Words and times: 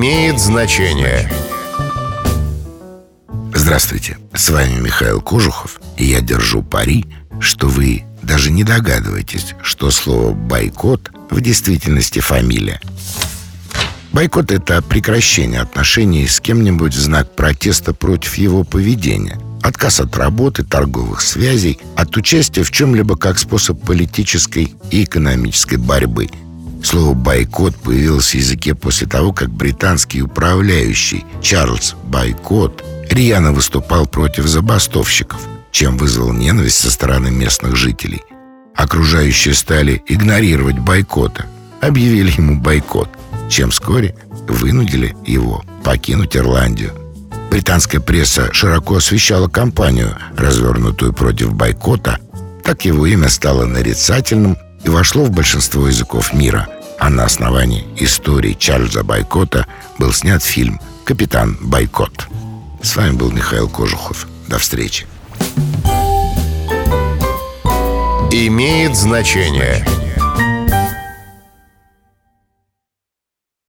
имеет 0.00 0.40
значение. 0.40 1.30
Здравствуйте, 3.54 4.16
с 4.32 4.48
вами 4.48 4.80
Михаил 4.80 5.20
Кожухов, 5.20 5.78
и 5.98 6.06
я 6.06 6.22
держу 6.22 6.62
пари, 6.62 7.04
что 7.38 7.68
вы 7.68 8.04
даже 8.22 8.50
не 8.50 8.64
догадываетесь, 8.64 9.54
что 9.62 9.90
слово 9.90 10.32
«бойкот» 10.32 11.10
в 11.28 11.42
действительности 11.42 12.20
фамилия. 12.20 12.80
Бойкот– 14.12 14.50
это 14.52 14.80
прекращение 14.80 15.60
отношений 15.60 16.26
с 16.26 16.40
кем-нибудь 16.40 16.94
в 16.94 16.98
знак 16.98 17.36
протеста 17.36 17.92
против 17.92 18.38
его 18.38 18.64
поведения– 18.64 19.38
Отказ 19.62 20.00
от 20.00 20.16
работы, 20.16 20.64
торговых 20.64 21.20
связей, 21.20 21.78
от 21.94 22.16
участия 22.16 22.62
в 22.62 22.70
чем-либо 22.70 23.18
как 23.18 23.38
способ 23.38 23.78
политической 23.84 24.74
и 24.90 25.04
экономической 25.04 25.76
борьбы– 25.76 26.30
Слово 26.82 27.14
«бойкот» 27.14 27.76
появилось 27.76 28.30
в 28.30 28.34
языке 28.34 28.74
после 28.74 29.06
того, 29.06 29.32
как 29.32 29.50
британский 29.50 30.22
управляющий 30.22 31.24
Чарльз 31.42 31.94
Бойкот 32.04 32.84
рьяно 33.10 33.52
выступал 33.52 34.06
против 34.06 34.46
забастовщиков, 34.46 35.40
чем 35.72 35.98
вызвал 35.98 36.32
ненависть 36.32 36.78
со 36.78 36.90
стороны 36.90 37.30
местных 37.30 37.76
жителей. 37.76 38.22
Окружающие 38.74 39.54
стали 39.54 40.02
игнорировать 40.06 40.78
бойкота, 40.78 41.46
объявили 41.82 42.32
ему 42.36 42.58
бойкот, 42.60 43.10
чем 43.50 43.70
вскоре 43.70 44.16
вынудили 44.48 45.14
его 45.26 45.62
покинуть 45.84 46.36
Ирландию. 46.36 46.92
Британская 47.50 48.00
пресса 48.00 48.52
широко 48.52 48.96
освещала 48.96 49.48
кампанию, 49.48 50.16
развернутую 50.36 51.12
против 51.12 51.52
бойкота, 51.52 52.18
так 52.64 52.84
его 52.84 53.06
имя 53.06 53.28
стало 53.28 53.66
нарицательным 53.66 54.56
и 54.84 54.88
вошло 54.88 55.24
в 55.24 55.30
большинство 55.30 55.86
языков 55.88 56.32
мира– 56.32 56.68
а 57.00 57.08
на 57.08 57.24
основании 57.24 57.86
истории 57.96 58.52
Чарльза 58.52 59.02
Байкота 59.02 59.66
был 59.98 60.12
снят 60.12 60.42
фильм 60.42 60.78
«Капитан 61.04 61.56
Байкот». 61.60 62.28
С 62.82 62.94
вами 62.94 63.12
был 63.12 63.32
Михаил 63.32 63.68
Кожухов. 63.68 64.28
До 64.48 64.58
встречи. 64.58 65.06
Имеет 68.30 68.94
значение. 68.96 69.84